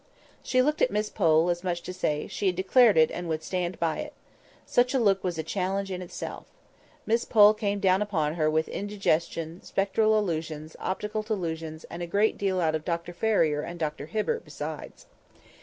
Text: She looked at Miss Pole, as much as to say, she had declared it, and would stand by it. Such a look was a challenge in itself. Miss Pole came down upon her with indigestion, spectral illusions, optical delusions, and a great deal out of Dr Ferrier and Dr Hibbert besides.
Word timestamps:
She 0.41 0.63
looked 0.63 0.81
at 0.81 0.89
Miss 0.89 1.11
Pole, 1.11 1.51
as 1.51 1.63
much 1.63 1.81
as 1.81 1.85
to 1.85 1.93
say, 1.93 2.25
she 2.27 2.47
had 2.47 2.55
declared 2.55 2.97
it, 2.97 3.11
and 3.11 3.29
would 3.29 3.43
stand 3.43 3.79
by 3.79 3.99
it. 3.99 4.13
Such 4.65 4.95
a 4.95 4.99
look 4.99 5.23
was 5.23 5.37
a 5.37 5.43
challenge 5.43 5.91
in 5.91 6.01
itself. 6.01 6.47
Miss 7.05 7.23
Pole 7.23 7.53
came 7.53 7.79
down 7.79 8.01
upon 8.01 8.33
her 8.33 8.49
with 8.49 8.67
indigestion, 8.69 9.61
spectral 9.61 10.17
illusions, 10.17 10.75
optical 10.79 11.21
delusions, 11.21 11.83
and 11.83 12.01
a 12.01 12.07
great 12.07 12.35
deal 12.35 12.59
out 12.59 12.73
of 12.73 12.83
Dr 12.83 13.13
Ferrier 13.13 13.61
and 13.61 13.77
Dr 13.79 14.07
Hibbert 14.07 14.43
besides. 14.43 15.05